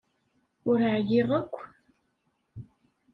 Ur 0.69 0.79
ɛyiɣ 0.93 1.29
akk. 1.39 1.55